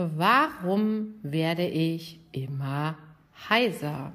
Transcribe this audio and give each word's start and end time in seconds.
Warum 0.00 1.14
werde 1.24 1.66
ich 1.66 2.20
immer 2.30 2.96
heiser? 3.50 4.12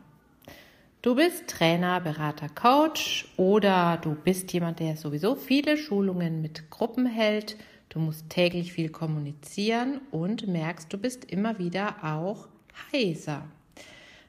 Du 1.02 1.14
bist 1.14 1.50
Trainer, 1.50 2.00
Berater, 2.00 2.48
Coach 2.48 3.28
oder 3.36 3.98
du 3.98 4.16
bist 4.16 4.54
jemand, 4.54 4.80
der 4.80 4.96
sowieso 4.96 5.36
viele 5.36 5.76
Schulungen 5.76 6.42
mit 6.42 6.70
Gruppen 6.70 7.06
hält. 7.06 7.58
Du 7.90 8.00
musst 8.00 8.30
täglich 8.30 8.72
viel 8.72 8.88
kommunizieren 8.88 10.00
und 10.10 10.48
merkst, 10.48 10.94
du 10.94 10.98
bist 10.98 11.26
immer 11.26 11.60
wieder 11.60 11.98
auch 12.02 12.48
heiser. 12.94 13.44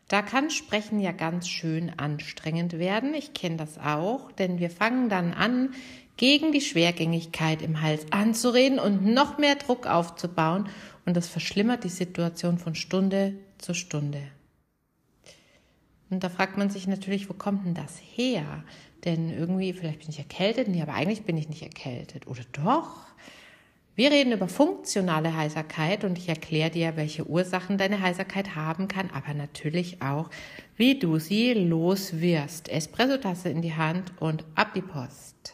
Da 0.08 0.22
kann 0.22 0.50
Sprechen 0.50 0.98
ja 0.98 1.12
ganz 1.12 1.48
schön 1.48 1.92
anstrengend 1.96 2.80
werden. 2.80 3.14
Ich 3.14 3.32
kenne 3.32 3.58
das 3.58 3.78
auch, 3.78 4.32
denn 4.32 4.58
wir 4.58 4.70
fangen 4.70 5.08
dann 5.08 5.32
an, 5.32 5.72
gegen 6.16 6.52
die 6.52 6.60
Schwergängigkeit 6.60 7.62
im 7.62 7.80
Hals 7.80 8.06
anzureden 8.10 8.78
und 8.78 9.04
noch 9.04 9.38
mehr 9.38 9.56
Druck 9.56 9.86
aufzubauen 9.86 10.68
und 11.04 11.16
das 11.16 11.28
verschlimmert 11.28 11.84
die 11.84 11.88
Situation 11.88 12.58
von 12.58 12.74
Stunde 12.74 13.34
zu 13.58 13.74
Stunde. 13.74 14.22
Und 16.10 16.22
da 16.22 16.28
fragt 16.28 16.56
man 16.56 16.70
sich 16.70 16.86
natürlich, 16.86 17.28
wo 17.28 17.34
kommt 17.34 17.66
denn 17.66 17.74
das 17.74 17.98
her? 17.98 18.62
Denn 19.04 19.30
irgendwie, 19.30 19.72
vielleicht 19.72 20.00
bin 20.00 20.10
ich 20.10 20.18
erkältet, 20.18 20.68
nee, 20.68 20.80
aber 20.80 20.94
eigentlich 20.94 21.22
bin 21.22 21.36
ich 21.36 21.48
nicht 21.48 21.62
erkältet. 21.62 22.26
Oder 22.26 22.42
doch? 22.52 23.06
Wir 23.96 24.10
reden 24.10 24.32
über 24.32 24.48
funktionale 24.48 25.36
Heiserkeit 25.36 26.04
und 26.04 26.18
ich 26.18 26.28
erkläre 26.28 26.70
dir, 26.70 26.96
welche 26.96 27.28
Ursachen 27.28 27.78
deine 27.78 28.00
Heiserkeit 28.00 28.56
haben 28.56 28.88
kann, 28.88 29.10
aber 29.10 29.34
natürlich 29.34 30.02
auch, 30.02 30.30
wie 30.76 30.98
du 30.98 31.18
sie 31.18 31.52
loswirst. 31.52 32.68
Espresso-Tasse 32.68 33.50
in 33.50 33.62
die 33.62 33.74
Hand 33.74 34.12
und 34.18 34.44
ab 34.56 34.72
die 34.74 34.82
Post. 34.82 35.53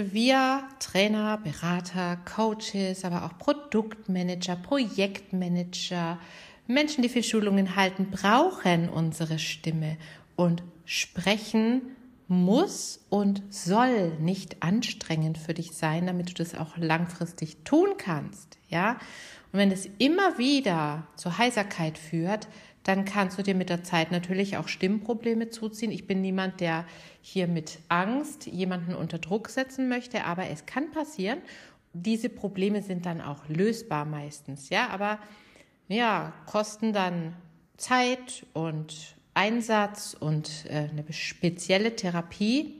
Wir 0.00 0.62
Trainer, 0.78 1.38
Berater, 1.38 2.18
Coaches, 2.18 3.04
aber 3.04 3.24
auch 3.24 3.36
Produktmanager, 3.38 4.54
Projektmanager, 4.54 6.20
Menschen, 6.68 7.02
die 7.02 7.08
viel 7.08 7.24
Schulungen 7.24 7.74
halten, 7.74 8.10
brauchen 8.10 8.88
unsere 8.88 9.40
Stimme 9.40 9.96
und 10.36 10.62
sprechen 10.84 11.82
muss 12.28 13.00
und 13.08 13.42
soll 13.50 14.10
nicht 14.20 14.62
anstrengend 14.62 15.36
für 15.36 15.54
dich 15.54 15.72
sein, 15.72 16.06
damit 16.06 16.28
du 16.30 16.34
das 16.34 16.54
auch 16.54 16.76
langfristig 16.76 17.64
tun 17.64 17.94
kannst, 17.98 18.58
ja? 18.68 18.98
Und 19.50 19.58
wenn 19.58 19.72
es 19.72 19.88
immer 19.98 20.36
wieder 20.36 21.06
zur 21.16 21.38
Heiserkeit 21.38 21.96
führt, 21.96 22.48
dann 22.88 23.04
kannst 23.04 23.36
du 23.38 23.42
dir 23.42 23.54
mit 23.54 23.68
der 23.68 23.84
Zeit 23.84 24.10
natürlich 24.10 24.56
auch 24.56 24.66
Stimmprobleme 24.66 25.50
zuziehen. 25.50 25.92
Ich 25.92 26.06
bin 26.06 26.22
niemand, 26.22 26.60
der 26.60 26.86
hier 27.20 27.46
mit 27.46 27.80
Angst 27.90 28.46
jemanden 28.46 28.94
unter 28.94 29.18
Druck 29.18 29.50
setzen 29.50 29.90
möchte, 29.90 30.24
aber 30.24 30.48
es 30.48 30.64
kann 30.64 30.90
passieren. 30.90 31.42
Diese 31.92 32.30
Probleme 32.30 32.80
sind 32.80 33.04
dann 33.04 33.20
auch 33.20 33.46
lösbar 33.46 34.06
meistens, 34.06 34.70
ja, 34.70 34.88
aber 34.88 35.18
ja, 35.88 36.32
kosten 36.46 36.94
dann 36.94 37.36
Zeit 37.76 38.46
und 38.54 39.16
Einsatz 39.34 40.16
und 40.18 40.64
äh, 40.70 40.88
eine 40.88 41.04
spezielle 41.12 41.94
Therapie. 41.94 42.74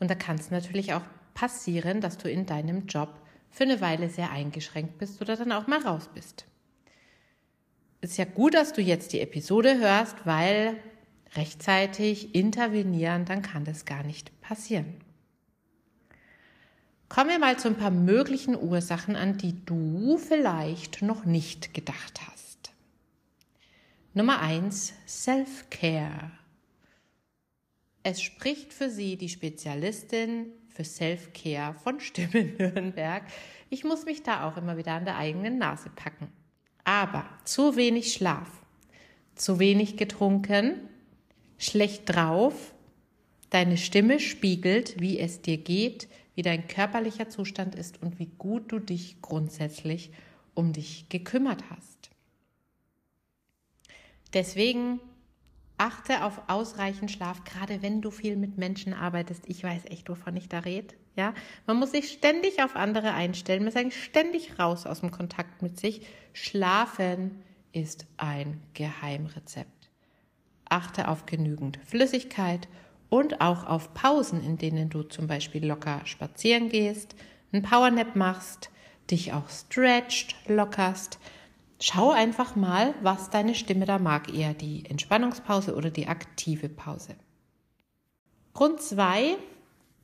Und 0.00 0.10
da 0.10 0.16
kann 0.16 0.34
es 0.34 0.50
natürlich 0.50 0.94
auch 0.94 1.04
passieren, 1.32 2.00
dass 2.00 2.18
du 2.18 2.28
in 2.28 2.44
deinem 2.44 2.86
Job 2.86 3.20
für 3.52 3.62
eine 3.62 3.80
Weile 3.80 4.08
sehr 4.10 4.32
eingeschränkt 4.32 4.98
bist 4.98 5.20
oder 5.22 5.36
dann 5.36 5.52
auch 5.52 5.68
mal 5.68 5.80
raus 5.80 6.10
bist 6.12 6.48
ist 8.00 8.18
ja 8.18 8.24
gut, 8.24 8.54
dass 8.54 8.72
du 8.72 8.80
jetzt 8.80 9.12
die 9.12 9.20
Episode 9.20 9.78
hörst, 9.78 10.16
weil 10.24 10.76
rechtzeitig 11.34 12.34
intervenieren, 12.34 13.24
dann 13.24 13.42
kann 13.42 13.64
das 13.64 13.84
gar 13.84 14.02
nicht 14.02 14.40
passieren. 14.40 14.94
Kommen 17.08 17.30
wir 17.30 17.38
mal 17.38 17.58
zu 17.58 17.68
ein 17.68 17.76
paar 17.76 17.90
möglichen 17.90 18.54
Ursachen, 18.54 19.16
an 19.16 19.38
die 19.38 19.64
du 19.64 20.18
vielleicht 20.18 21.02
noch 21.02 21.24
nicht 21.24 21.72
gedacht 21.72 22.20
hast. 22.26 22.70
Nummer 24.14 24.40
eins: 24.40 24.92
Self-Care. 25.06 26.30
Es 28.02 28.20
spricht 28.22 28.72
für 28.72 28.90
sie 28.90 29.16
die 29.16 29.28
Spezialistin 29.28 30.46
für 30.68 30.84
Self-Care 30.84 31.74
von 31.74 31.98
Stimme 32.00 32.44
Nürnberg. 32.44 33.24
Ich 33.70 33.84
muss 33.84 34.04
mich 34.04 34.22
da 34.22 34.48
auch 34.48 34.56
immer 34.56 34.76
wieder 34.76 34.92
an 34.92 35.04
der 35.04 35.16
eigenen 35.16 35.58
Nase 35.58 35.90
packen. 35.90 36.28
Aber 36.88 37.26
zu 37.44 37.76
wenig 37.76 38.14
Schlaf, 38.14 38.48
zu 39.34 39.58
wenig 39.58 39.98
getrunken, 39.98 40.88
schlecht 41.58 42.04
drauf, 42.06 42.72
deine 43.50 43.76
Stimme 43.76 44.18
spiegelt, 44.18 44.98
wie 44.98 45.18
es 45.18 45.42
dir 45.42 45.58
geht, 45.58 46.08
wie 46.34 46.40
dein 46.40 46.66
körperlicher 46.66 47.28
Zustand 47.28 47.74
ist 47.74 48.00
und 48.00 48.18
wie 48.18 48.30
gut 48.38 48.72
du 48.72 48.78
dich 48.78 49.20
grundsätzlich 49.20 50.12
um 50.54 50.72
dich 50.72 51.10
gekümmert 51.10 51.62
hast. 51.68 52.08
Deswegen 54.32 54.98
achte 55.78 56.24
auf 56.24 56.42
ausreichend 56.48 57.10
Schlaf, 57.10 57.44
gerade 57.44 57.82
wenn 57.82 58.02
du 58.02 58.10
viel 58.10 58.36
mit 58.36 58.58
Menschen 58.58 58.92
arbeitest. 58.92 59.44
Ich 59.48 59.62
weiß 59.64 59.86
echt, 59.86 60.08
wovon 60.08 60.36
ich 60.36 60.48
da 60.48 60.60
rede. 60.60 60.94
Ja, 61.16 61.34
man 61.66 61.78
muss 61.78 61.92
sich 61.92 62.10
ständig 62.10 62.62
auf 62.62 62.76
andere 62.76 63.12
einstellen, 63.12 63.60
man 63.60 63.68
ist 63.68 63.76
eigentlich 63.76 64.04
ständig 64.04 64.58
raus 64.58 64.86
aus 64.86 65.00
dem 65.00 65.10
Kontakt 65.10 65.62
mit 65.62 65.78
sich. 65.80 66.06
Schlafen 66.32 67.42
ist 67.72 68.06
ein 68.16 68.60
Geheimrezept. 68.74 69.90
Achte 70.68 71.08
auf 71.08 71.26
genügend 71.26 71.78
Flüssigkeit 71.86 72.68
und 73.08 73.40
auch 73.40 73.66
auf 73.66 73.94
Pausen, 73.94 74.44
in 74.44 74.58
denen 74.58 74.90
du 74.90 75.02
zum 75.02 75.26
Beispiel 75.26 75.66
locker 75.66 76.02
spazieren 76.04 76.68
gehst, 76.68 77.16
einen 77.52 77.62
Powernap 77.62 78.14
machst, 78.16 78.70
dich 79.10 79.32
auch 79.32 79.48
stretcht, 79.48 80.36
lockerst. 80.48 81.18
Schau 81.80 82.10
einfach 82.10 82.56
mal, 82.56 82.94
was 83.02 83.30
deine 83.30 83.54
Stimme 83.54 83.86
da 83.86 83.98
mag, 83.98 84.32
eher 84.34 84.52
die 84.52 84.84
Entspannungspause 84.86 85.76
oder 85.76 85.90
die 85.90 86.08
aktive 86.08 86.68
Pause. 86.68 87.14
Grund 88.52 88.80
zwei 88.80 89.36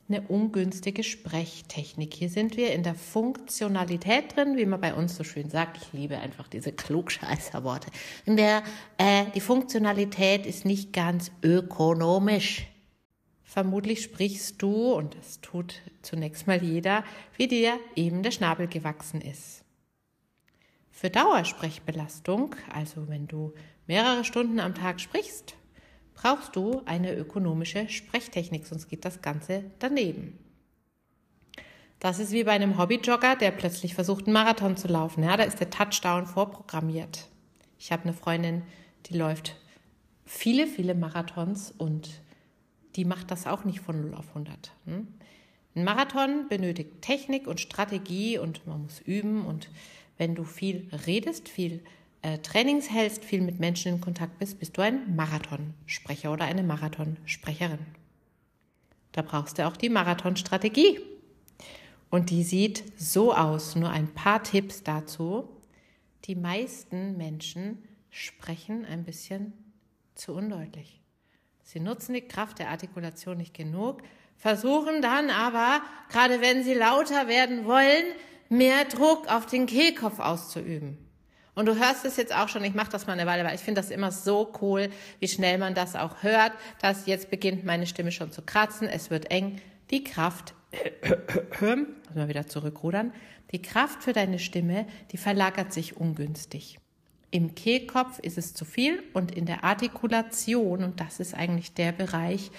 eine 0.08 0.20
ungünstige 0.22 1.02
Sprechtechnik. 1.02 2.14
Hier 2.14 2.28
sind 2.28 2.56
wir 2.56 2.72
in 2.72 2.82
der 2.82 2.94
Funktionalität 2.94 4.36
drin, 4.36 4.56
wie 4.56 4.66
man 4.66 4.80
bei 4.80 4.94
uns 4.94 5.16
so 5.16 5.24
schön 5.24 5.48
sagt. 5.48 5.78
Ich 5.78 5.92
liebe 5.92 6.18
einfach 6.18 6.46
diese 6.46 6.72
Klugscheißer-Worte. 6.72 7.91
In 8.26 8.36
der, 8.36 8.62
äh, 8.98 9.24
die 9.34 9.41
Funktionalität 9.41 10.44
ist 10.44 10.66
nicht 10.66 10.92
ganz 10.92 11.32
ökonomisch. 11.42 12.66
Vermutlich 13.42 14.02
sprichst 14.02 14.60
du, 14.60 14.92
und 14.92 15.16
das 15.16 15.41
tut 15.41 15.80
zunächst 16.02 16.46
mal 16.46 16.62
jeder, 16.62 17.02
wie 17.36 17.48
dir 17.48 17.78
eben 17.96 18.22
der 18.22 18.30
Schnabel 18.30 18.66
gewachsen 18.66 19.20
ist. 19.20 19.63
Für 20.97 21.10
Dauersprechbelastung, 21.10 22.55
also 22.72 23.09
wenn 23.09 23.27
du 23.27 23.53
mehrere 23.89 24.22
Stunden 24.22 24.60
am 24.60 24.77
Tag 24.77 25.01
sprichst, 25.01 25.57
brauchst 26.15 26.54
du 26.54 26.83
eine 26.86 27.13
ökonomische 27.16 27.89
Sprechtechnik, 27.89 28.65
sonst 28.65 28.89
geht 28.89 29.04
das 29.04 29.21
Ganze 29.21 29.65
daneben. 29.80 30.39
Das 31.98 32.21
ist 32.21 32.30
wie 32.30 32.45
bei 32.45 32.53
einem 32.53 32.78
Hobbyjogger, 32.78 33.34
der 33.34 33.51
plötzlich 33.51 33.97
versucht, 33.97 34.27
einen 34.27 34.34
Marathon 34.34 34.77
zu 34.77 34.86
laufen. 34.86 35.24
Ja, 35.24 35.36
da 35.36 35.42
ist 35.42 35.59
der 35.59 35.68
Touchdown 35.68 36.27
vorprogrammiert. 36.27 37.27
Ich 37.77 37.91
habe 37.91 38.04
eine 38.04 38.13
Freundin, 38.13 38.63
die 39.07 39.18
läuft 39.18 39.57
viele, 40.24 40.68
viele 40.68 40.95
Marathons 40.95 41.74
und 41.77 42.22
die 42.95 43.04
macht 43.04 43.33
das 43.33 43.48
auch 43.48 43.65
nicht 43.65 43.80
von 43.80 44.01
0 44.01 44.15
auf 44.15 44.28
100. 44.28 44.72
Hm? 44.84 45.09
Ein 45.74 45.84
Marathon 45.84 46.47
benötigt 46.48 47.03
Technik 47.03 47.48
und 47.48 47.59
Strategie 47.59 48.39
und 48.39 48.65
man 48.68 48.83
muss 48.83 49.01
üben 49.01 49.45
und 49.45 49.68
wenn 50.19 50.34
du 50.34 50.45
viel 50.45 50.89
redest, 51.07 51.49
viel 51.49 51.83
äh, 52.22 52.39
Trainings 52.39 52.91
hältst, 52.91 53.25
viel 53.25 53.43
mit 53.43 53.61
Menschen 53.61 53.95
in 53.95 54.01
Kontakt 54.01 54.39
bist, 54.39 54.59
bist 54.59 54.77
du 54.77 54.83
ein 54.83 55.15
Marathonsprecher 55.15 56.33
oder 56.33 56.45
eine 56.45 56.63
Marathonsprecherin. 56.63 57.87
Da 59.13 59.22
brauchst 59.22 59.59
du 59.59 59.66
auch 59.66 59.77
die 59.77 59.91
Marathonstrategie. 59.91 61.01
Und 62.11 62.31
die 62.31 62.43
sieht 62.43 62.84
so 62.97 63.34
aus. 63.34 63.77
Nur 63.77 63.91
ein 63.91 64.09
paar 64.15 64.43
Tipps 64.43 64.83
dazu. 64.83 65.49
Die 66.25 66.34
meisten 66.34 67.16
Menschen 67.16 67.83
sprechen 68.11 68.84
ein 68.84 69.05
bisschen 69.05 69.53
zu 70.15 70.33
undeutlich. 70.33 71.01
Sie 71.63 71.81
nutzen 71.81 72.15
die 72.15 72.22
Kraft 72.22 72.59
der 72.59 72.71
Artikulation 72.71 73.37
nicht 73.37 73.55
genug, 73.55 74.03
versuchen 74.37 75.03
dann 75.03 75.31
aber, 75.31 75.83
gerade 76.09 76.41
wenn 76.41 76.63
sie 76.63 76.75
lauter 76.75 77.28
werden 77.28 77.65
wollen, 77.65 78.05
mehr 78.48 78.84
Druck 78.84 79.28
auf 79.28 79.46
den 79.46 79.66
Kehlkopf 79.66 80.18
auszuüben. 80.18 80.98
Und 81.54 81.66
du 81.66 81.78
hörst 81.78 82.04
es 82.04 82.16
jetzt 82.16 82.34
auch 82.34 82.48
schon, 82.48 82.64
ich 82.64 82.74
mache 82.74 82.91
das 82.91 83.06
mal 83.06 83.12
eine 83.12 83.26
Weile, 83.26 83.44
weil 83.44 83.54
ich 83.54 83.60
finde 83.60 83.80
das 83.80 83.91
immer 83.91 84.10
so 84.10 84.52
cool, 84.60 84.91
wie 85.20 85.28
schnell 85.28 85.58
man 85.58 85.74
das 85.74 85.94
auch 85.94 86.22
hört, 86.22 86.52
dass 86.80 87.06
jetzt 87.06 87.30
beginnt 87.30 87.64
meine 87.64 87.86
Stimme 87.86 88.10
schon 88.10 88.32
zu 88.32 88.42
kratzen, 88.42 88.88
es 88.88 89.10
wird 89.10 89.30
eng. 89.30 89.60
Die 89.91 90.02
Kraft, 90.02 90.54
muss 91.60 92.14
mal 92.14 92.28
wieder 92.28 92.46
zurückrudern, 92.46 93.12
die 93.52 93.62
Kraft 93.62 94.02
für 94.02 94.12
deine 94.12 94.41
Stimme, 94.41 94.86
die 95.12 95.16
verlagert 95.16 95.72
sich 95.72 95.96
ungünstig. 95.96 96.78
Im 97.30 97.54
Kehlkopf 97.54 98.18
ist 98.20 98.38
es 98.38 98.54
zu 98.54 98.64
viel 98.64 99.02
und 99.12 99.32
in 99.32 99.46
der 99.46 99.64
Artikulation, 99.64 100.82
und 100.82 101.00
das 101.00 101.20
ist 101.20 101.34
eigentlich 101.34 101.72
der 101.74 101.92
Bereich, 101.92 102.50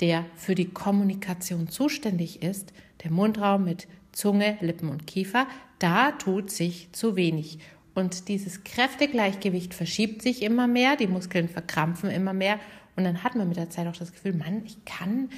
der 0.00 0.26
für 0.36 0.54
die 0.54 0.68
Kommunikation 0.68 1.68
zuständig 1.68 2.42
ist, 2.42 2.72
der 3.04 3.10
Mundraum 3.10 3.64
mit 3.64 3.88
Zunge, 4.12 4.58
Lippen 4.60 4.88
und 4.88 5.06
Kiefer, 5.06 5.46
da 5.78 6.12
tut 6.12 6.50
sich 6.50 6.92
zu 6.92 7.16
wenig. 7.16 7.58
Und 7.94 8.28
dieses 8.28 8.64
Kräftegleichgewicht 8.64 9.74
verschiebt 9.74 10.22
sich 10.22 10.42
immer 10.42 10.66
mehr, 10.66 10.96
die 10.96 11.06
Muskeln 11.06 11.48
verkrampfen 11.48 12.10
immer 12.10 12.32
mehr 12.32 12.58
und 12.96 13.04
dann 13.04 13.22
hat 13.22 13.34
man 13.34 13.48
mit 13.48 13.56
der 13.56 13.70
Zeit 13.70 13.86
auch 13.86 13.96
das 13.96 14.12
Gefühl, 14.12 14.34
Mann, 14.34 14.62
ich 14.64 14.84
kann 14.84 15.30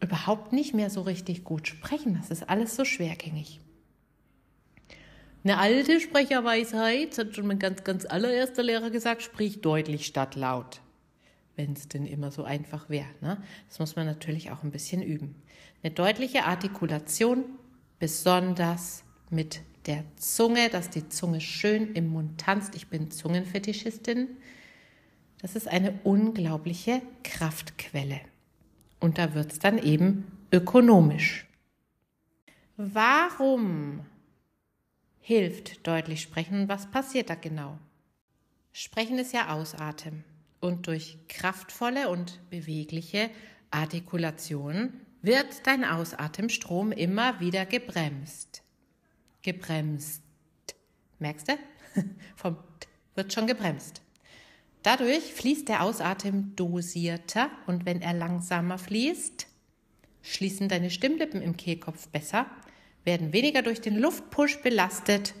überhaupt 0.00 0.52
nicht 0.52 0.74
mehr 0.74 0.90
so 0.90 1.02
richtig 1.02 1.44
gut 1.44 1.68
sprechen. 1.68 2.16
Das 2.20 2.30
ist 2.30 2.48
alles 2.48 2.76
so 2.76 2.84
schwergängig. 2.84 3.60
Eine 5.44 5.58
alte 5.58 6.00
Sprecherweisheit, 6.00 7.16
hat 7.18 7.36
schon 7.36 7.46
mein 7.46 7.60
ganz, 7.60 7.84
ganz 7.84 8.04
allererster 8.04 8.64
Lehrer 8.64 8.90
gesagt, 8.90 9.22
sprich 9.22 9.60
deutlich 9.60 10.06
statt 10.06 10.34
laut. 10.34 10.80
Wenn 11.54 11.72
es 11.72 11.88
denn 11.88 12.04
immer 12.04 12.32
so 12.32 12.42
einfach 12.42 12.90
wäre. 12.90 13.06
Ne? 13.20 13.40
Das 13.68 13.78
muss 13.78 13.94
man 13.94 14.06
natürlich 14.06 14.50
auch 14.50 14.64
ein 14.64 14.72
bisschen 14.72 15.02
üben. 15.02 15.36
Eine 15.82 15.94
deutliche 15.94 16.44
Artikulation, 16.44 17.44
besonders 17.98 19.04
mit 19.30 19.60
der 19.86 20.04
Zunge, 20.16 20.68
dass 20.68 20.90
die 20.90 21.08
Zunge 21.08 21.40
schön 21.40 21.94
im 21.94 22.08
Mund 22.08 22.40
tanzt. 22.40 22.74
Ich 22.74 22.88
bin 22.88 23.10
Zungenfetischistin. 23.10 24.28
Das 25.38 25.54
ist 25.54 25.68
eine 25.68 25.98
unglaubliche 26.02 27.02
Kraftquelle. 27.22 28.20
Und 29.00 29.18
da 29.18 29.34
wird 29.34 29.52
es 29.52 29.58
dann 29.58 29.78
eben 29.78 30.24
ökonomisch. 30.52 31.46
Warum 32.76 34.00
hilft 35.20 35.86
deutlich 35.86 36.22
sprechen 36.22 36.68
was 36.68 36.90
passiert 36.90 37.30
da 37.30 37.34
genau? 37.34 37.78
Sprechen 38.72 39.18
ist 39.18 39.32
ja 39.32 39.54
Ausatmen 39.54 40.24
und 40.60 40.86
durch 40.86 41.18
kraftvolle 41.28 42.08
und 42.08 42.40
bewegliche 42.50 43.30
Artikulation 43.70 44.92
wird 45.22 45.66
dein 45.66 45.84
Ausatemstrom 45.84 46.92
immer 46.92 47.40
wieder 47.40 47.66
gebremst 47.66 48.62
gebremst. 49.46 50.22
Merkst 51.20 51.48
du? 51.48 51.52
Vom 52.36 52.56
T 52.80 52.88
wird 53.14 53.32
schon 53.32 53.46
gebremst. 53.46 54.02
Dadurch 54.82 55.32
fließt 55.32 55.68
der 55.68 55.82
Ausatem 55.82 56.54
dosierter 56.54 57.50
und 57.66 57.86
wenn 57.86 58.02
er 58.02 58.12
langsamer 58.12 58.76
fließt, 58.76 59.46
schließen 60.22 60.68
deine 60.68 60.90
Stimmlippen 60.90 61.40
im 61.40 61.56
Kehlkopf 61.56 62.08
besser, 62.08 62.46
werden 63.04 63.32
weniger 63.32 63.62
durch 63.62 63.80
den 63.80 63.96
Luftpush 63.96 64.60
belastet 64.62 65.34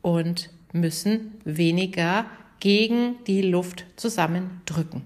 und 0.00 0.50
müssen 0.72 1.40
weniger 1.44 2.26
gegen 2.60 3.22
die 3.24 3.42
Luft 3.42 3.84
zusammendrücken. 3.96 5.02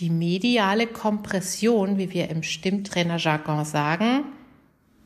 Die 0.00 0.08
mediale 0.08 0.86
Kompression, 0.86 1.98
wie 1.98 2.10
wir 2.10 2.30
im 2.30 2.42
Stimmtrainer-Jargon 2.42 3.66
sagen, 3.66 4.24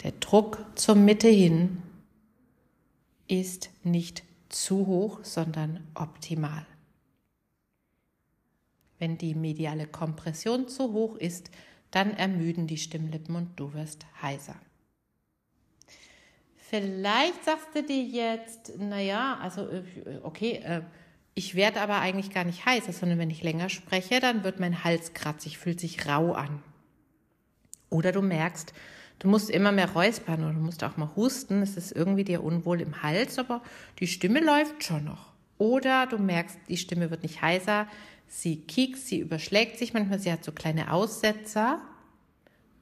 der 0.04 0.12
Druck 0.12 0.64
zur 0.76 0.94
Mitte 0.94 1.26
hin, 1.26 1.82
ist 3.26 3.70
nicht 3.82 4.22
zu 4.50 4.86
hoch, 4.86 5.18
sondern 5.24 5.84
optimal. 5.94 6.64
Wenn 9.00 9.18
die 9.18 9.34
mediale 9.34 9.88
Kompression 9.88 10.68
zu 10.68 10.92
hoch 10.92 11.16
ist, 11.16 11.50
dann 11.90 12.12
ermüden 12.12 12.68
die 12.68 12.78
Stimmlippen 12.78 13.34
und 13.34 13.58
du 13.58 13.74
wirst 13.74 14.06
heiser. 14.22 14.54
Vielleicht 16.56 17.44
sagst 17.44 17.68
du 17.74 17.82
dir 17.82 18.02
jetzt, 18.02 18.78
naja, 18.78 19.38
also 19.40 19.68
äh, 19.68 19.82
okay, 20.22 20.52
äh, 20.64 20.82
ich 21.34 21.54
werde 21.54 21.80
aber 21.80 22.00
eigentlich 22.00 22.30
gar 22.30 22.44
nicht 22.44 22.64
heißer, 22.64 22.92
sondern 22.92 23.18
wenn 23.18 23.30
ich 23.30 23.42
länger 23.42 23.68
spreche, 23.68 24.20
dann 24.20 24.44
wird 24.44 24.60
mein 24.60 24.84
Hals 24.84 25.14
kratzig, 25.14 25.58
fühlt 25.58 25.80
sich 25.80 26.06
rau 26.06 26.32
an. 26.32 26.62
Oder 27.90 28.12
du 28.12 28.22
merkst, 28.22 28.72
Du 29.18 29.28
musst 29.28 29.50
immer 29.50 29.72
mehr 29.72 29.90
räuspern 29.92 30.44
oder 30.44 30.52
du 30.52 30.60
musst 30.60 30.84
auch 30.84 30.96
mal 30.96 31.10
husten. 31.16 31.62
Es 31.62 31.76
ist 31.76 31.92
irgendwie 31.92 32.24
dir 32.24 32.42
unwohl 32.42 32.80
im 32.80 33.02
Hals, 33.02 33.38
aber 33.38 33.62
die 33.98 34.06
Stimme 34.06 34.40
läuft 34.40 34.84
schon 34.84 35.04
noch. 35.04 35.32
Oder 35.58 36.06
du 36.06 36.18
merkst, 36.18 36.58
die 36.68 36.76
Stimme 36.76 37.10
wird 37.10 37.22
nicht 37.22 37.40
heißer, 37.40 37.86
sie 38.26 38.56
kiekst, 38.56 39.06
sie 39.06 39.20
überschlägt 39.20 39.78
sich 39.78 39.94
manchmal, 39.94 40.18
sie 40.18 40.32
hat 40.32 40.44
so 40.44 40.52
kleine 40.52 40.92
Aussetzer. 40.92 41.80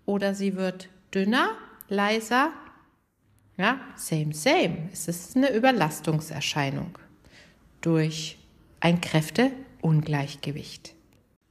Oder 0.06 0.34
sie 0.34 0.56
wird 0.56 0.88
dünner, 1.14 1.50
leiser. 1.88 2.50
Ja, 3.56 3.78
same, 3.94 4.34
same. 4.34 4.88
Es 4.93 5.06
ist 5.06 5.37
eine 5.37 5.54
Überlastungserscheinung 5.54 6.99
durch 7.82 8.38
ein 8.82 9.00
Kräfteungleichgewicht. 9.00 10.96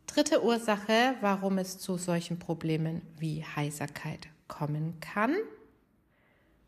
Dritte 0.05 0.43
Ursache, 0.43 1.15
warum 1.21 1.59
es 1.59 1.79
zu 1.79 1.97
solchen 1.97 2.39
Problemen 2.39 3.03
wie 3.19 3.45
Heiserkeit 3.55 4.27
kommen 4.49 4.99
kann. 4.99 5.37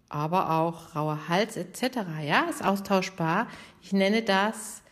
Aber 0.08 0.52
auch 0.52 0.96
rauer 0.96 1.28
Hals 1.28 1.58
etc. 1.58 1.98
Ja, 2.26 2.44
ist 2.44 2.64
austauschbar. 2.64 3.50
Ich 3.82 3.92
nenne 3.92 4.22
das 4.22 4.84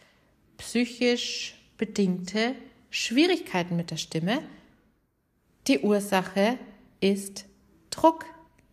psychisch 0.57 1.56
bedingte 1.77 2.53
Schwierigkeiten 2.89 3.77
mit 3.77 3.91
der 3.91 3.97
Stimme. 3.97 4.39
Die 5.67 5.79
Ursache 5.79 6.57
ist 7.00 7.45
Druck, 7.91 8.25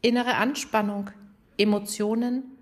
innere 0.02 0.34
Anspannung, 0.34 1.10
Emotionen. 1.58 2.57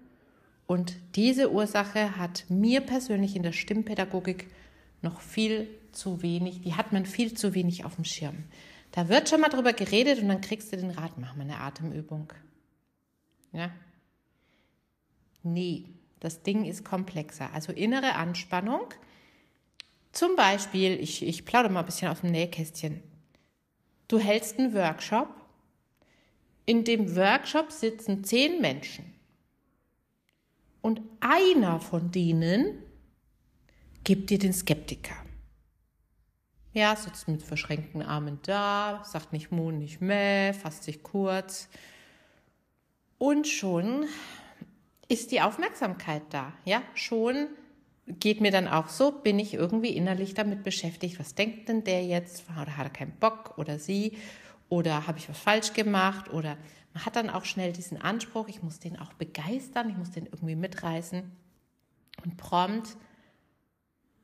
Und 0.67 0.97
diese 1.15 1.53
Ursache 1.53 2.17
hat 2.17 2.45
mir 2.49 2.81
persönlich 2.81 3.37
in 3.37 3.43
der 3.43 3.53
Stimmpädagogik 3.53 4.49
noch 5.03 5.21
viel 5.21 5.69
zu 5.93 6.23
wenig, 6.23 6.63
die 6.63 6.75
hat 6.75 6.93
man 6.93 7.07
viel 7.07 7.35
zu 7.35 7.55
wenig 7.55 7.85
auf 7.85 7.95
dem 7.95 8.05
Schirm. 8.05 8.45
Da 8.93 9.09
wird 9.09 9.29
schon 9.29 9.41
mal 9.41 9.49
drüber 9.49 9.73
geredet 9.73 10.21
und 10.21 10.29
dann 10.29 10.41
kriegst 10.41 10.73
du 10.73 10.77
den 10.77 10.91
Rat, 10.91 11.19
mach 11.19 11.37
mal 11.37 11.43
eine 11.43 11.61
Atemübung. 11.61 12.33
Ja? 13.53 13.71
Nee, 15.43 15.85
das 16.21 16.43
Ding 16.43 16.65
ist 16.65 16.85
komplexer. 16.85 17.53
Also 17.53 17.73
innere 17.73 18.15
Anspannung. 18.15 18.87
Zum 20.13 20.35
Beispiel, 20.35 20.99
ich, 20.99 21.23
ich 21.23 21.45
plaudere 21.45 21.73
mal 21.73 21.81
ein 21.81 21.87
bisschen 21.87 22.09
aus 22.09 22.23
dem 22.23 22.33
Nähkästchen. 22.33 23.03
Du 24.09 24.19
hältst 24.19 24.59
einen 24.59 24.75
Workshop. 24.75 25.29
In 26.65 26.85
dem 26.85 27.15
Workshop 27.15 27.71
sitzen 27.71 28.25
zehn 28.25 28.61
Menschen. 28.61 29.16
Und 30.87 31.01
einer 31.19 31.81
von 31.81 32.13
denen 32.13 32.81
gibt 34.05 34.31
dir 34.31 34.39
den 34.39 34.53
Skeptiker. 34.53 35.17
Ja, 36.75 36.95
sitzt 36.95 37.27
mit 37.27 37.43
verschränkten 37.43 38.03
Armen 38.03 38.39
da, 38.45 39.03
sagt 39.03 39.33
nicht 39.33 39.51
Mu, 39.51 39.73
nicht 39.73 40.01
Mäh, 40.01 40.53
fasst 40.53 40.85
sich 40.85 41.03
kurz. 41.03 41.69
Und 43.19 43.49
schon 43.49 44.05
ist 45.09 45.33
die 45.33 45.41
Aufmerksamkeit 45.41 46.23
da. 46.31 46.53
Ja, 46.65 46.85
schon 46.95 47.49
geht 48.07 48.41
mir 48.41 48.53
dann 48.53 48.69
auch 48.69 48.89
so, 48.89 49.11
bin 49.11 49.41
ich 49.41 49.55
irgendwie 49.55 49.91
innerlich 49.91 50.35
damit 50.35 50.63
beschäftigt, 50.63 51.19
was 51.19 51.35
denkt 51.35 51.69
denn 51.69 51.83
der 51.83 52.07
jetzt? 52.07 52.45
Oder 52.63 52.77
hat 52.77 52.87
er 52.87 52.91
keinen 52.91 53.19
Bock 53.19 53.59
oder 53.59 53.81
sie? 53.81 54.17
Oder 54.69 55.09
habe 55.09 55.19
ich 55.19 55.29
was 55.29 55.37
falsch 55.37 55.73
gemacht? 55.73 56.33
Oder 56.33 56.57
man 56.97 57.05
hat 57.05 57.17
dann 57.17 57.29
auch 57.29 57.45
schnell 57.45 57.75
diesen 57.75 58.01
Anspruch, 58.01 58.49
ich 58.49 58.63
muss 58.63 58.79
den 58.79 58.99
auch 58.99 59.13
begeistern, 59.13 59.91
ich 59.91 59.99
muss 59.99 60.13
den 60.13 60.25
irgendwie 60.25 60.57
mitreißen. 60.57 61.31
Und 62.25 62.39
prompt 62.39 62.97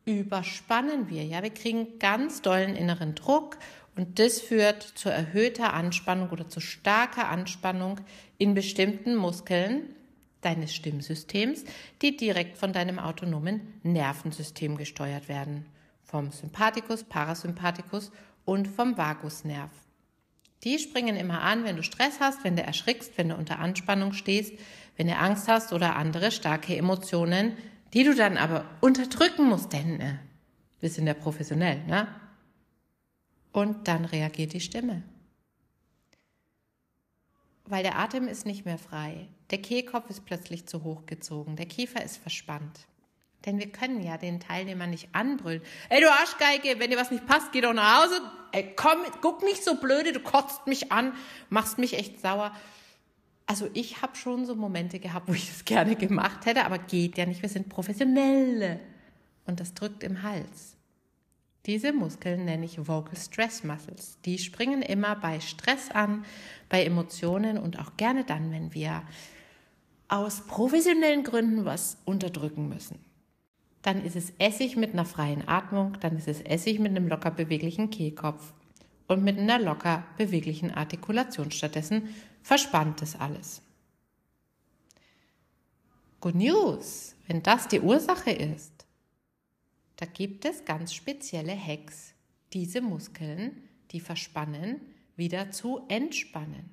überspannen 0.07 1.11
wir. 1.11 1.23
Ja, 1.23 1.43
wir 1.43 1.51
kriegen 1.51 1.99
ganz 1.99 2.41
dollen 2.41 2.75
inneren 2.75 3.15
Druck 3.15 3.59
und 3.95 4.19
das 4.19 4.41
führt 4.41 4.83
zu 4.83 5.11
erhöhter 5.11 5.75
Anspannung 5.75 6.31
oder 6.31 6.49
zu 6.49 6.61
starker 6.61 7.29
Anspannung 7.29 8.01
in 8.39 8.55
bestimmten 8.55 9.17
Muskeln 9.17 9.95
deines 10.41 10.75
Stimmsystems, 10.75 11.65
die 12.01 12.17
direkt 12.17 12.57
von 12.57 12.73
deinem 12.73 12.99
autonomen 12.99 13.81
Nervensystem 13.83 14.79
gesteuert 14.79 15.29
werden. 15.29 15.67
Vom 16.05 16.33
Sympathikus, 16.33 17.05
Parasympathikus 17.05 18.11
und 18.47 18.67
vom 18.67 18.97
Vagusnerv. 18.97 19.82
Die 20.65 20.79
springen 20.79 21.17
immer 21.17 21.41
an, 21.43 21.65
wenn 21.65 21.77
du 21.77 21.83
Stress 21.83 22.21
hast, 22.21 22.45
wenn 22.45 22.57
du 22.57 22.63
erschrickst, 22.63 23.19
wenn 23.19 23.31
du 23.31 23.37
unter 23.37 23.59
Anspannung 23.59 24.13
stehst, 24.13 24.53
wenn 24.97 25.09
du 25.09 25.17
Angst 25.17 25.49
hast 25.49 25.73
oder 25.73 25.97
andere 25.97 26.31
starke 26.31 26.77
Emotionen 26.77 27.57
die 27.93 28.05
du 28.05 28.15
dann 28.15 28.37
aber 28.37 28.65
unterdrücken 28.81 29.49
musst, 29.49 29.73
denn 29.73 30.01
äh, 30.01 30.19
Wir 30.81 30.91
sind 30.91 31.07
ja 31.07 31.15
professionell, 31.15 31.85
ne? 31.85 32.09
Und 33.53 33.87
dann 33.87 34.07
reagiert 34.07 34.55
die 34.55 34.61
Stimme. 34.61 35.03
Weil 37.67 37.83
der 37.83 37.99
Atem 37.99 38.27
ist 38.27 38.47
nicht 38.47 38.65
mehr 38.65 38.79
frei. 38.79 39.29
Der 39.51 39.61
Kehlkopf 39.61 40.09
ist 40.09 40.25
plötzlich 40.25 40.67
zu 40.67 40.83
hoch 40.83 41.05
gezogen. 41.07 41.57
Der 41.57 41.67
Kiefer 41.67 42.03
ist 42.03 42.17
verspannt. 42.17 42.87
Denn 43.45 43.59
wir 43.59 43.71
können 43.71 44.03
ja 44.03 44.19
den 44.19 44.41
Teilnehmer 44.41 44.87
nicht 44.87 45.09
anbrüllen. 45.13 45.63
Ey, 45.89 46.01
du 46.01 46.11
Arschgeige, 46.11 46.79
wenn 46.79 46.91
dir 46.91 46.97
was 46.97 47.11
nicht 47.11 47.27
passt, 47.27 47.53
geh 47.53 47.61
doch 47.61 47.73
nach 47.73 48.05
Hause. 48.05 48.21
Ey, 48.53 48.73
komm, 48.77 48.99
guck 49.21 49.43
nicht 49.43 49.65
so 49.65 49.77
blöde, 49.77 50.13
du 50.13 50.21
kotzt 50.21 50.67
mich 50.67 50.93
an, 50.93 51.13
machst 51.49 51.79
mich 51.79 51.95
echt 51.95 52.21
sauer. 52.21 52.55
Also 53.47 53.69
ich 53.75 54.03
habe 54.03 54.17
schon 54.17 54.47
so 54.47 54.55
Momente 54.55 55.01
gehabt, 55.01 55.29
wo 55.29 55.33
ich 55.33 55.49
das 55.49 55.65
gerne 55.65 55.97
gemacht 55.97 56.47
hätte, 56.47 56.65
aber 56.65 56.79
geht 56.79 57.19
ja 57.19 57.27
nicht. 57.27 57.43
Wir 57.43 57.49
sind 57.49 57.69
Professionelle. 57.69 58.81
Und 59.45 59.59
das 59.59 59.75
drückt 59.75 60.05
im 60.05 60.23
Hals. 60.23 60.77
Diese 61.67 61.93
Muskeln 61.93 62.45
nenne 62.45 62.65
ich 62.65 62.89
Vocal 62.89 63.17
Stress 63.17 63.63
Muscles. 63.63 64.19
Die 64.25 64.39
springen 64.39 64.83
immer 64.83 65.15
bei 65.17 65.41
Stress 65.41 65.91
an, 65.91 66.25
bei 66.69 66.85
Emotionen 66.85 67.57
und 67.57 67.79
auch 67.79 67.97
gerne 67.97 68.25
dann, 68.25 68.51
wenn 68.51 68.75
wir 68.75 69.03
aus 70.09 70.47
professionellen 70.47 71.23
Gründen 71.23 71.65
was 71.65 71.99
unterdrücken 72.05 72.69
müssen. 72.69 72.99
Dann 73.83 74.05
ist 74.05 74.17
es 74.17 74.33
Essig 74.39 74.77
mit 74.77 74.93
einer 74.93 75.05
freien 75.05 75.47
Atmung, 75.49 75.99
dann 76.01 76.17
ist 76.17 76.29
es 76.29 76.41
Essig 76.41 76.79
mit 76.79 76.91
einem 76.91 77.09
locker 77.09 77.33
beweglichen 77.33 77.91
Kehlkopf 77.91 78.53
und 79.09 79.25
mit 79.25 79.39
einer 79.39 79.59
locker 79.59 80.05
beweglichen 80.17 80.71
Artikulation. 80.71 81.51
Stattdessen 81.51 82.15
verspannt 82.43 83.03
es 83.03 83.17
alles. 83.17 83.63
Good 86.21 86.37
News, 86.37 87.17
wenn 87.27 87.43
das 87.43 87.67
die 87.67 87.81
Ursache 87.81 88.31
ist, 88.31 88.87
da 89.97 90.07
gibt 90.07 90.45
es 90.45 90.65
ganz 90.65 90.95
spezielle 90.95 91.57
Hacks, 91.57 92.15
diese 92.53 92.81
Muskeln, 92.81 93.69
die 93.91 94.01
verspannen, 94.01 94.81
wieder 95.17 95.51
zu 95.51 95.85
entspannen. 95.89 96.71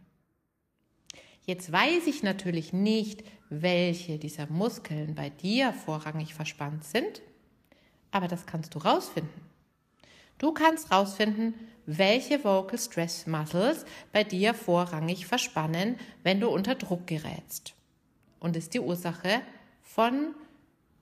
Jetzt 1.50 1.72
weiß 1.72 2.06
ich 2.06 2.22
natürlich 2.22 2.74
nicht, 2.74 3.24
welche 3.50 4.20
dieser 4.20 4.46
Muskeln 4.52 5.16
bei 5.16 5.32
dir 5.32 5.74
vorrangig 5.74 6.36
verspannt 6.36 6.84
sind, 6.84 7.24
aber 8.12 8.28
das 8.28 8.46
kannst 8.46 8.76
du 8.76 8.78
rausfinden. 8.78 9.42
Du 10.38 10.54
kannst 10.54 10.92
rausfinden, 10.92 11.56
welche 11.88 12.44
Vocal 12.44 12.78
Stress 12.78 13.26
Muscles 13.26 13.86
bei 14.14 14.24
dir 14.24 14.54
vorrangig 14.54 15.26
verspannen, 15.26 15.96
wenn 16.22 16.40
du 16.40 16.50
unter 16.50 16.76
Druck 16.76 17.08
gerätst. 17.08 17.74
Und 18.40 18.56
ist 18.56 18.76
die 18.76 18.82
Ursache 18.82 19.42
von 19.82 20.36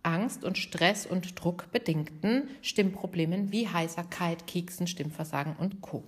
Angst 0.02 0.46
und 0.46 0.58
Stress 0.58 1.06
und 1.06 1.44
Druck 1.44 1.74
bedingten 1.74 2.48
Stimmproblemen 2.62 3.52
wie 3.52 3.68
Heiserkeit, 3.68 4.48
Kieksen, 4.48 4.88
Stimmversagen 4.88 5.58
und 5.58 5.82
Co. 5.82 6.06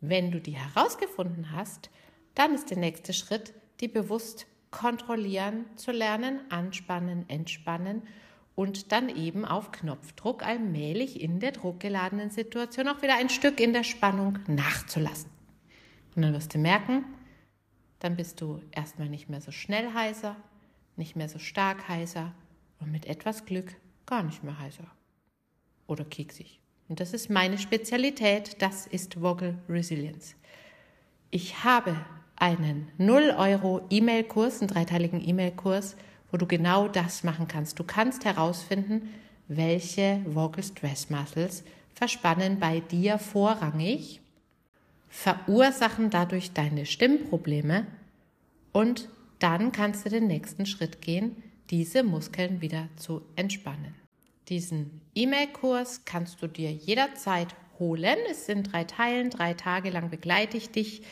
Wenn 0.00 0.30
du 0.30 0.40
die 0.40 0.56
herausgefunden 0.56 1.52
hast, 1.52 1.90
dann 2.36 2.54
ist 2.54 2.70
der 2.70 2.76
nächste 2.76 3.12
Schritt, 3.12 3.52
die 3.80 3.88
bewusst 3.88 4.46
kontrollieren 4.70 5.64
zu 5.76 5.90
lernen, 5.90 6.40
anspannen, 6.50 7.28
entspannen 7.28 8.02
und 8.54 8.92
dann 8.92 9.08
eben 9.08 9.44
auf 9.44 9.72
Knopfdruck 9.72 10.44
allmählich 10.44 11.20
in 11.20 11.40
der 11.40 11.52
druckgeladenen 11.52 12.30
Situation 12.30 12.88
auch 12.88 13.02
wieder 13.02 13.16
ein 13.16 13.30
Stück 13.30 13.58
in 13.58 13.72
der 13.72 13.84
Spannung 13.84 14.38
nachzulassen. 14.46 15.30
Und 16.14 16.22
dann 16.22 16.34
wirst 16.34 16.54
du 16.54 16.58
merken, 16.58 17.04
dann 18.00 18.16
bist 18.16 18.40
du 18.40 18.60
erstmal 18.70 19.08
nicht 19.08 19.28
mehr 19.28 19.40
so 19.40 19.50
schnell 19.50 19.94
heiser, 19.94 20.36
nicht 20.96 21.16
mehr 21.16 21.28
so 21.28 21.38
stark 21.38 21.88
heiser 21.88 22.34
und 22.80 22.92
mit 22.92 23.06
etwas 23.06 23.46
Glück 23.46 23.74
gar 24.04 24.22
nicht 24.22 24.44
mehr 24.44 24.58
heißer 24.58 24.86
oder 25.86 26.04
keksig. 26.04 26.60
Und 26.88 27.00
das 27.00 27.12
ist 27.12 27.30
meine 27.30 27.58
Spezialität, 27.58 28.60
das 28.60 28.86
ist 28.86 29.20
Vocal 29.20 29.58
Resilience. 29.68 30.36
Ich 31.30 31.64
habe 31.64 31.96
einen 32.36 32.88
0 32.98 33.34
Euro 33.36 33.82
E-Mail-Kurs, 33.90 34.60
einen 34.60 34.68
dreiteiligen 34.68 35.26
E-Mail-Kurs, 35.26 35.96
wo 36.30 36.36
du 36.36 36.46
genau 36.46 36.88
das 36.88 37.24
machen 37.24 37.48
kannst. 37.48 37.78
Du 37.78 37.84
kannst 37.84 38.24
herausfinden, 38.24 39.08
welche 39.48 40.20
Vocal 40.26 40.62
Stress 40.62 41.10
Muscles 41.10 41.64
verspannen 41.94 42.58
bei 42.58 42.80
dir 42.80 43.18
vorrangig, 43.18 44.20
verursachen 45.08 46.10
dadurch 46.10 46.52
deine 46.52 46.84
Stimmprobleme 46.84 47.86
und 48.72 49.08
dann 49.38 49.72
kannst 49.72 50.04
du 50.04 50.10
den 50.10 50.26
nächsten 50.26 50.66
Schritt 50.66 51.00
gehen, 51.00 51.42
diese 51.70 52.02
Muskeln 52.02 52.60
wieder 52.60 52.88
zu 52.96 53.22
entspannen. 53.34 53.94
Diesen 54.48 55.00
E-Mail-Kurs 55.14 56.04
kannst 56.04 56.40
du 56.42 56.46
dir 56.46 56.70
jederzeit 56.70 57.48
holen. 57.78 58.16
Es 58.30 58.46
sind 58.46 58.72
drei 58.72 58.84
Teilen, 58.84 59.30
drei 59.30 59.54
Tage 59.54 59.90
lang 59.90 60.10
begleite 60.10 60.56
ich 60.56 60.70
dich. 60.70 61.02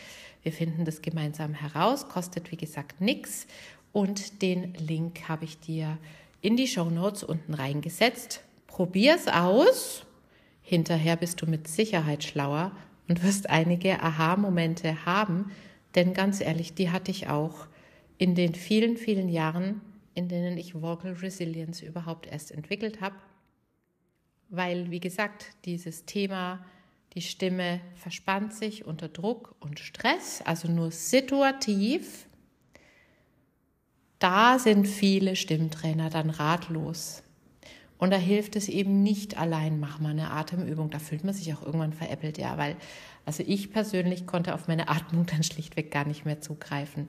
Wir 0.44 0.52
finden 0.52 0.84
das 0.84 1.02
gemeinsam 1.02 1.54
heraus, 1.54 2.08
kostet 2.08 2.52
wie 2.52 2.56
gesagt 2.56 3.00
nichts 3.00 3.48
und 3.92 4.42
den 4.42 4.74
Link 4.74 5.28
habe 5.28 5.46
ich 5.46 5.58
dir 5.58 5.98
in 6.40 6.56
die 6.56 6.68
Show 6.68 6.90
Notes 6.90 7.24
unten 7.24 7.54
reingesetzt. 7.54 8.44
Probier's 8.66 9.26
aus. 9.26 10.04
Hinterher 10.62 11.16
bist 11.16 11.40
du 11.40 11.46
mit 11.46 11.66
Sicherheit 11.66 12.22
schlauer 12.22 12.72
und 13.08 13.22
wirst 13.22 13.48
einige 13.48 14.02
Aha-Momente 14.02 15.06
haben, 15.06 15.50
denn 15.94 16.12
ganz 16.12 16.40
ehrlich, 16.40 16.74
die 16.74 16.90
hatte 16.90 17.10
ich 17.10 17.28
auch 17.28 17.66
in 18.18 18.34
den 18.34 18.54
vielen, 18.54 18.96
vielen 18.96 19.28
Jahren, 19.28 19.80
in 20.14 20.28
denen 20.28 20.58
ich 20.58 20.80
Vocal 20.80 21.12
Resilience 21.12 21.82
überhaupt 21.82 22.26
erst 22.26 22.52
entwickelt 22.52 23.00
habe. 23.00 23.16
Weil, 24.50 24.90
wie 24.90 25.00
gesagt, 25.00 25.46
dieses 25.64 26.04
Thema, 26.04 26.64
die 27.14 27.22
Stimme 27.22 27.80
verspannt 27.94 28.52
sich 28.52 28.84
unter 28.84 29.08
Druck 29.08 29.54
und 29.60 29.78
Stress, 29.78 30.42
also 30.44 30.68
nur 30.68 30.90
situativ. 30.90 32.26
Da 34.18 34.58
sind 34.58 34.88
viele 34.88 35.36
Stimmtrainer 35.36 36.10
dann 36.10 36.30
ratlos. 36.30 37.22
Und 37.98 38.10
da 38.10 38.16
hilft 38.16 38.56
es 38.56 38.68
eben 38.68 39.02
nicht 39.02 39.38
allein, 39.38 39.78
mach 39.78 40.00
mal 40.00 40.10
eine 40.10 40.30
Atemübung. 40.30 40.90
Da 40.90 40.98
fühlt 40.98 41.24
man 41.24 41.34
sich 41.34 41.54
auch 41.54 41.62
irgendwann 41.62 41.92
veräppelt, 41.92 42.36
ja, 42.38 42.58
weil, 42.58 42.76
also 43.24 43.44
ich 43.46 43.72
persönlich 43.72 44.26
konnte 44.26 44.54
auf 44.54 44.66
meine 44.66 44.88
Atmung 44.88 45.26
dann 45.26 45.42
schlichtweg 45.44 45.92
gar 45.92 46.06
nicht 46.06 46.24
mehr 46.24 46.40
zugreifen. 46.40 47.08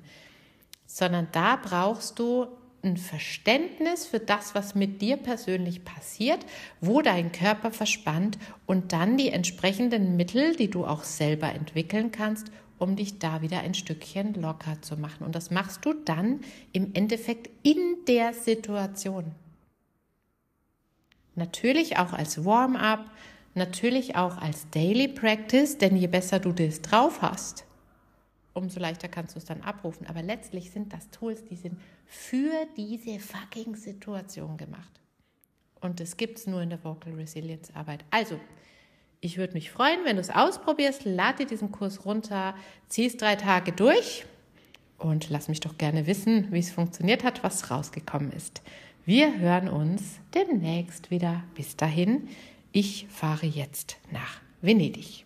Sondern 0.85 1.27
da 1.31 1.55
brauchst 1.55 2.19
du 2.19 2.47
ein 2.85 2.97
Verständnis 2.97 4.05
für 4.05 4.19
das, 4.19 4.55
was 4.55 4.75
mit 4.75 5.01
dir 5.01 5.17
persönlich 5.17 5.83
passiert, 5.83 6.45
wo 6.79 7.01
dein 7.01 7.31
Körper 7.31 7.71
verspannt 7.71 8.37
und 8.65 8.93
dann 8.93 9.17
die 9.17 9.29
entsprechenden 9.29 10.15
Mittel, 10.15 10.55
die 10.55 10.69
du 10.69 10.85
auch 10.85 11.03
selber 11.03 11.51
entwickeln 11.53 12.11
kannst, 12.11 12.51
um 12.77 12.95
dich 12.95 13.19
da 13.19 13.41
wieder 13.41 13.59
ein 13.59 13.73
Stückchen 13.73 14.33
locker 14.35 14.81
zu 14.81 14.97
machen. 14.97 15.25
Und 15.25 15.35
das 15.35 15.51
machst 15.51 15.85
du 15.85 15.93
dann 15.93 16.41
im 16.71 16.93
Endeffekt 16.93 17.49
in 17.63 17.97
der 18.07 18.33
Situation. 18.33 19.31
Natürlich 21.35 21.97
auch 21.97 22.13
als 22.13 22.45
Warm-up, 22.45 23.05
natürlich 23.55 24.15
auch 24.15 24.37
als 24.37 24.69
Daily 24.69 25.07
Practice, 25.07 25.77
denn 25.77 25.97
je 25.97 26.07
besser 26.07 26.39
du 26.39 26.51
das 26.51 26.81
drauf 26.81 27.21
hast, 27.21 27.65
umso 28.55 28.79
leichter 28.79 29.07
kannst 29.07 29.35
du 29.35 29.39
es 29.39 29.45
dann 29.45 29.61
abrufen. 29.61 30.07
Aber 30.07 30.23
letztlich 30.23 30.71
sind 30.71 30.91
das 30.93 31.11
Tools, 31.11 31.43
die 31.45 31.55
sind 31.55 31.79
für 32.05 32.65
diese 32.75 33.19
fucking 33.19 33.75
Situation 33.75 34.57
gemacht. 34.57 34.99
Und 35.81 35.99
das 35.99 36.17
gibt 36.17 36.39
es 36.39 36.47
nur 36.47 36.61
in 36.61 36.71
der 36.71 36.83
Vocal 36.83 37.13
Resilience 37.13 37.75
Arbeit. 37.75 38.03
Also, 38.09 38.39
ich 39.21 39.37
würde 39.37 39.53
mich 39.53 39.71
freuen, 39.71 40.03
wenn 40.03 40.15
du 40.15 40.21
es 40.21 40.29
ausprobierst. 40.29 41.05
Lade 41.05 41.39
dir 41.39 41.47
diesen 41.47 41.71
Kurs 41.71 42.05
runter, 42.05 42.55
zieh 42.87 43.05
es 43.05 43.17
drei 43.17 43.35
Tage 43.35 43.71
durch 43.71 44.25
und 44.97 45.29
lass 45.29 45.47
mich 45.47 45.59
doch 45.59 45.77
gerne 45.77 46.07
wissen, 46.07 46.51
wie 46.51 46.59
es 46.59 46.71
funktioniert 46.71 47.23
hat, 47.23 47.43
was 47.43 47.69
rausgekommen 47.69 48.31
ist. 48.31 48.61
Wir 49.05 49.37
hören 49.37 49.69
uns 49.69 50.19
demnächst 50.33 51.11
wieder. 51.11 51.43
Bis 51.53 51.75
dahin, 51.75 52.29
ich 52.71 53.07
fahre 53.09 53.45
jetzt 53.45 53.97
nach 54.11 54.41
Venedig. 54.61 55.25